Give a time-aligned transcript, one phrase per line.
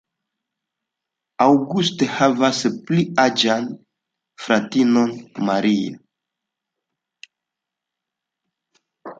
[1.45, 3.69] Auguste havas pli aĝan
[4.45, 5.13] fratinon,
[5.51, 6.01] Maria.